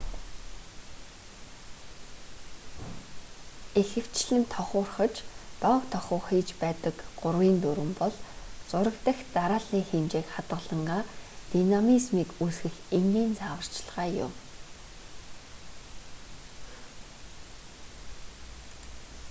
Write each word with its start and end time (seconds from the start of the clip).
ихэвчлэн 3.81 4.43
тохуурхаж 4.53 5.13
доог 5.61 5.83
тохуу 5.93 6.21
хийж 6.27 6.47
байдаг 6.63 6.95
гурвын 7.19 7.55
дүрэм 7.63 7.91
бол 7.99 8.15
зураг 8.69 8.95
дахь 9.05 9.23
дарааллын 9.35 9.83
хэмжээг 9.89 10.27
хадгалангаа 10.35 11.01
динамизмийг 11.51 12.29
үүсгэх 12.43 12.75
энгийн 12.97 13.31
зааварчилгаа 13.39 14.07
юм 14.25 14.33